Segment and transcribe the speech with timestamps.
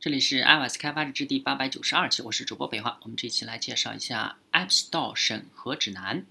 [0.00, 3.00] 这里是 iOS 开发日志第八百九十二期，我是主播北华。
[3.02, 6.24] 我们这期来介绍一下 App Store 审核指南。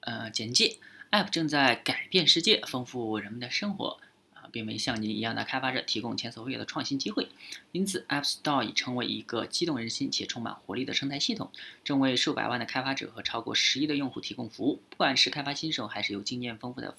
[0.00, 0.76] 呃，简介
[1.10, 3.98] ：App 正在改变世界，丰富人们的生活
[4.34, 7.28] 啊，并为像您一样的开发者提供前所未有的创新机会。
[7.72, 11.50] 因此，App Store 已成为一个激动人心且充满活力的生态系统，
[11.82, 14.82] 正为数百万的开发者和超过十亿的用户提供服务。
[14.90, 16.94] 不管是开发新手，还是有经验丰富的。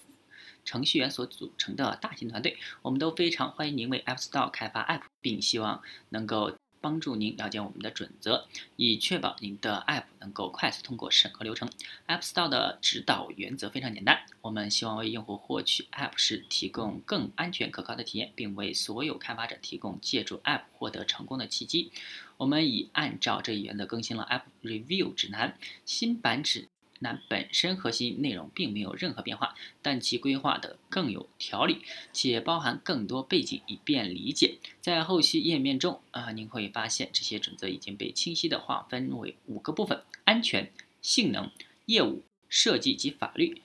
[0.63, 11.69] 程序员所组成的大型团队，我们都非常欢迎您为 App Store 开发 App，并希望能够帮助您了解我们的准则，以确保您的 App 能够快速通过审核流程。
[12.07, 21.91] App Store 的指导原则非常简单，我们希望为用户获取 App 时提供更安全可靠的体验，并为所有开发者提供借助 App 获得成功的契机。
[22.37, 25.55] 我们已按照这一原则更新了 App Review 指南，
[25.85, 26.70] 新版指。
[27.03, 31.81] 那本身核心内容并没有任何变化，但其规划的更有条理，
[32.13, 34.59] 且包含更多背景以便理解。
[34.81, 40.71] 在后续页面中啊，您会发现这些准则已经被清晰地划分为五个部分：安全、
[41.01, 41.49] 性能、
[41.87, 43.61] 业务、设计及法律。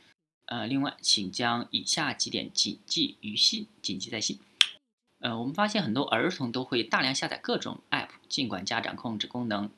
[0.47, 4.39] 呃，另外，请将以下几点谨记于心，谨记在心。
[5.19, 9.71] 呃，我们发现很多儿童都会大量下载各种 App，尽管家长控制功能。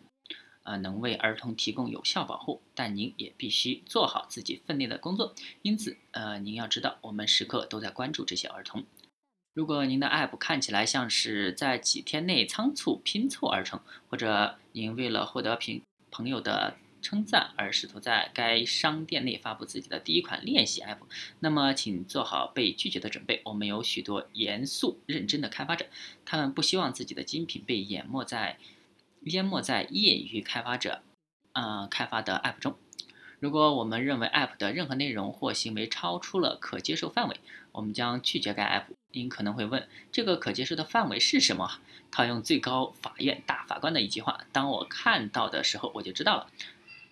[0.68, 5.34] 呃，能为儿童提供有效保护，但您也必须做好自己分内的工作。
[5.62, 8.84] 因此，呃，您要知道，我们时刻都在关注这些儿童。
[9.54, 13.80] 如果您的 App 看起来像是在几天内仓促拼凑而成，
[14.10, 15.80] 或者您为了获得朋
[16.10, 20.98] 朋友的称赞而试图在该商店内发布自己的第一款练习 App，
[21.40, 23.40] 那么请做好被拒绝的准备。
[23.46, 25.86] 我们有许多严肃认真的开发者，
[26.26, 28.58] 他们不希望自己的精品被淹没在。
[29.28, 31.02] 淹没在业余开发者，
[31.52, 32.76] 呃，开发的 App 中。
[33.40, 37.40] 如果我们认为 App 的任何内容或行为超出了可接受范围，
[37.72, 38.84] 我们将拒绝该 App。
[39.12, 41.80] 您可能会问，这个可接受的范围是什么？
[42.10, 46.46] 套用最高法院大法官的一句话：“当我看到的时候，我就知道了。”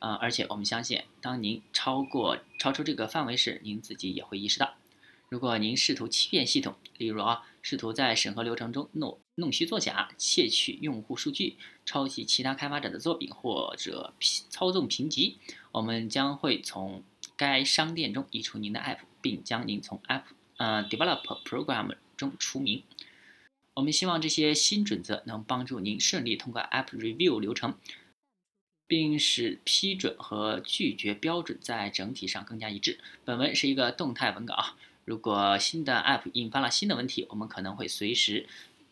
[0.00, 4.74] 呃，而且我们相信，当您超过超出这个范围时，您自己也会意识到。
[5.28, 14.14] 如果您试图欺骗系统，例如啊，试图在审核流程中弄弄虚作假、窃取用户数据、抄袭其他开发者的作品或者
[14.48, 15.38] 操纵评级，
[15.72, 17.02] 我们将会从
[17.36, 20.22] 该商店中移除您的 App，并将您从 App
[20.58, 22.84] 呃 Developer Program 中除名。
[23.74, 27.76] 我们希望这些新准则能帮助您顺利通过 App Review 流程，
[28.86, 33.00] 并使批准和拒绝标准在整体上更加一致。
[33.24, 34.76] 本文是一个动态文稿。
[35.06, 38.48] 如果新的 App 引发了新的问题，我们可能会随时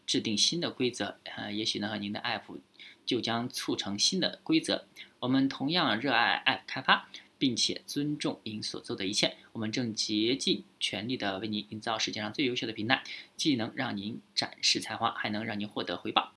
[0.07, 1.19] 制定新的规则。
[1.25, 2.61] 呃，也许呢，您的 App
[3.05, 4.87] 就将促成新的规则。
[5.19, 9.37] 我们同样热爱 App 开发，并且尊重您所做的一切。
[9.51, 13.03] 我们正竭尽全力地为您营造世界上最优秀的平台，
[13.37, 16.33] 既能让您展示才华，还能让您获得回报。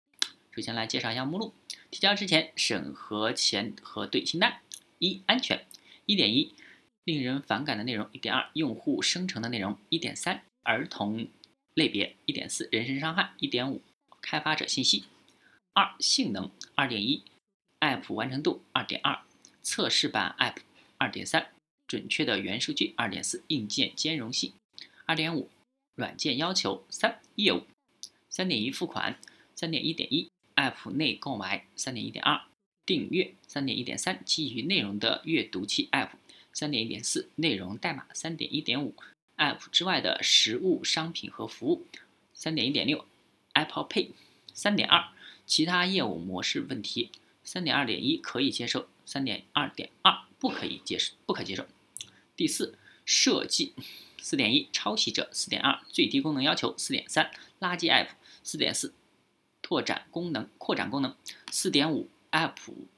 [0.50, 1.54] 首先来介绍一下目录：
[1.92, 4.62] 提交之前、审核前核对清单。
[4.98, 5.68] 一、安全。
[6.08, 6.56] 一点一。
[7.08, 11.30] 令人反感的内容，一点二；用户生成的内容，一点三；儿童
[11.74, 13.80] 类别，一点四；人身伤害，一点五；
[14.20, 15.06] 开发者信息，
[15.72, 17.24] 二；性能，二点一
[17.80, 19.22] ；App 完成度，二点二；
[19.62, 20.58] 测试版 App，
[20.98, 21.44] 二点三；
[21.88, 24.52] 准确的元数据，二点四；硬件兼容性，
[25.06, 25.48] 二点五；
[25.96, 27.64] 软件要求，三；业务，
[28.30, 29.18] 三点一；付款，
[29.56, 32.50] 三点一点一；App 内购买，三点一点二；
[32.86, 36.10] 订阅，三点一点三；基于内容的阅读器 App。
[36.58, 38.96] 三点一点四内容代码，三点一点五
[39.38, 41.86] App 之外的实物商品和服务，
[42.34, 43.06] 三点一点六
[43.54, 44.10] Apple Pay，
[44.56, 45.10] 三点二
[45.46, 47.12] 其他业务模式问题，
[47.44, 51.64] 三点二点一可以接受，三点二点二不可以接受，不可接受。
[52.36, 52.76] 第四
[53.06, 53.74] 设计，
[54.20, 57.30] 四点一抄袭者，四点二最低功能要求，四点三
[57.60, 58.08] 垃圾 App，
[58.42, 58.96] 四点四
[59.62, 61.16] 拓展功能扩展功能，
[61.52, 62.56] 四点五 App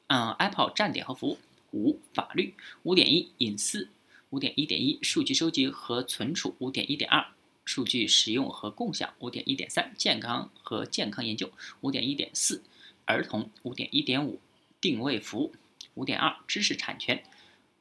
[0.08, 1.38] 嗯 Apple 站点和服务。
[1.72, 2.54] 五法律
[2.84, 3.90] 五点一隐私
[4.30, 7.26] 五点一点一数据收集和存储五点一点二
[7.66, 12.64] 数据使用和共享五点一点三健康和健康研究五点一点四
[13.06, 14.40] 儿童五点一点五
[14.82, 15.54] 定位服务
[15.94, 17.24] 五点二知识产权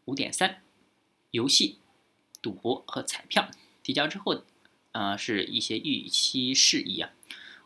[0.05, 0.63] 五点三
[1.31, 1.79] 游戏
[2.43, 3.51] 赌博和彩票
[3.83, 4.43] 提交之后，
[4.93, 7.11] 呃是一些预期事宜啊。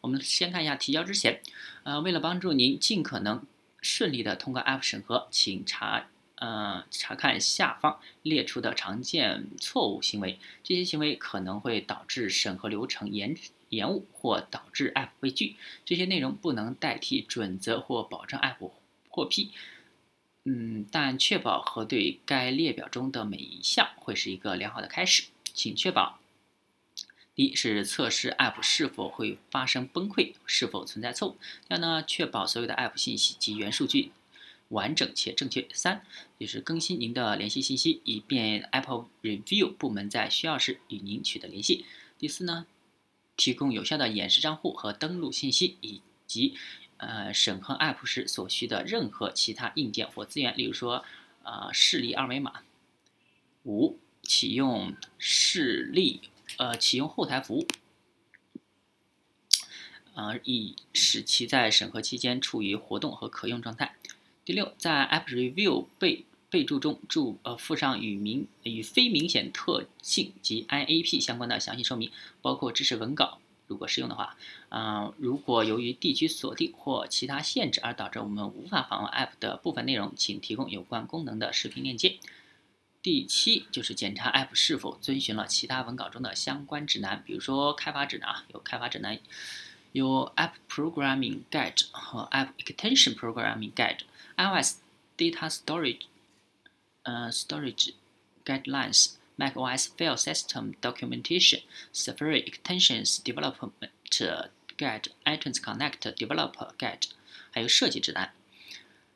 [0.01, 1.41] 我们先看一下提交之前，
[1.85, 3.47] 呃，为了帮助您尽可能
[3.82, 6.06] 顺利的通过 App 审核，请查。
[6.37, 13.37] 呃，查看下方列出的常见错误行为，这些行为可能会导致审核流程延
[13.69, 15.55] 延误或导致 App 被拒。
[15.84, 18.73] 这些内容不能代替准则或保证 App
[19.08, 19.52] 获批。
[20.44, 25.23] 嗯，但确保核对该列表中的每一项会是一个良好的开始。
[25.55, 26.19] 请确保
[27.34, 31.37] 第一是测试 App 是否会发生崩溃，是否存在错误；
[31.67, 34.12] 第二呢，确保所有的 App 信息及原数据
[34.69, 36.05] 完整且正确；三
[36.38, 41.87] 就是更新您的联系信息，以便 Apple Review 部门在需要时与您取得联系；
[42.19, 42.67] 第四呢，
[43.37, 46.55] 提供有效的演示账户和登录信息，以及
[46.99, 51.02] 呃审核 App 时所需的任何其他硬件或资源，例如说
[51.44, 52.61] 呃视力二维码。
[53.64, 56.20] 五启用视力。
[56.62, 57.67] 呃，启用后台服务，
[60.14, 63.97] 呃，以使其在审核期间处于活动和可用状态。
[64.44, 74.37] 第六，在 App Review 备备注中注呃附上与明与非明显特性及 IAP 相关的详细说明，包括支持文稿，如果适用的话。
[74.69, 82.19] 嗯，如果由于地区锁定或其他限制而导致我们无法访问 App 的部分内容，请提供有关功能的视频链接。
[83.02, 89.19] 第七就是检查 App 是否遵循了其他文稿中的相关指南，比如说开发指南啊，有开发指南，
[89.94, 94.80] 有 App Programming Guide 和 App Extension Programming Guide，iOS
[95.18, 96.02] Data Storage，
[97.04, 97.94] 呃 Storage
[98.44, 103.72] Guidelines，macOS File System Documentation，Safari Extensions Development
[104.78, 107.04] Guide，iTunes Connect Developer Guide，
[107.52, 108.34] 还有设计指南。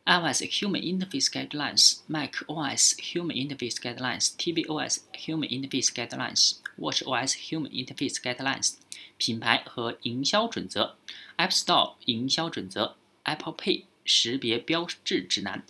[0.06, 8.74] iOS Human Interface Guidelines、macOS Human Interface Guidelines、tvOS Human Interface Guidelines、watchOS Human Interface Guidelines、
[9.18, 10.98] 品牌和营销准则、
[11.38, 15.64] App Store 营销准则、Apple Pay 识别标志指南、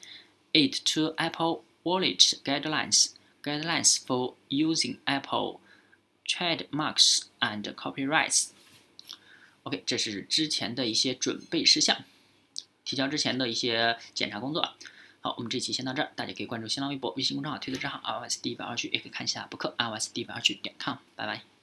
[0.54, 5.60] It to Apple Wallet Guidelines、Guidelines for using Apple
[6.26, 12.06] trademarks and copyrights。OK，这是之前的一些准备事项。
[12.87, 14.67] 提交之前的一些检查工作。
[15.21, 20.97] 好，我们这期先到这儿，大家可以关注新浪微博、微信公众号、推特账号 iOS 第一百二区，也可以看一下博客 iOS 第一百二区点 com。
[21.17, 21.56] 拜拜。